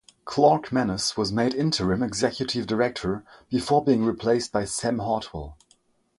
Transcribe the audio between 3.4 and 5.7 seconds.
before being replaced by Sam Hartwell.